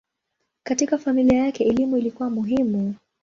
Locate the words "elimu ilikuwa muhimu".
1.63-2.95